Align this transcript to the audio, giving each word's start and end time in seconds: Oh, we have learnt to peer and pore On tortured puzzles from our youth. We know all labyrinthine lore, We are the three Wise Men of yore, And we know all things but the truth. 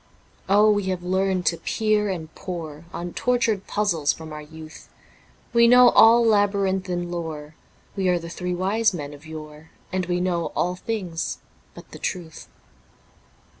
Oh, 0.49 0.71
we 0.71 0.85
have 0.85 1.03
learnt 1.03 1.45
to 1.45 1.57
peer 1.57 2.09
and 2.09 2.33
pore 2.33 2.85
On 2.91 3.13
tortured 3.13 3.67
puzzles 3.67 4.11
from 4.11 4.33
our 4.33 4.41
youth. 4.41 4.89
We 5.53 5.67
know 5.67 5.89
all 5.89 6.25
labyrinthine 6.25 7.11
lore, 7.11 7.53
We 7.95 8.09
are 8.09 8.17
the 8.17 8.27
three 8.27 8.55
Wise 8.55 8.95
Men 8.95 9.13
of 9.13 9.27
yore, 9.27 9.69
And 9.93 10.07
we 10.07 10.19
know 10.19 10.47
all 10.55 10.75
things 10.75 11.37
but 11.75 11.91
the 11.91 11.99
truth. 11.99 12.47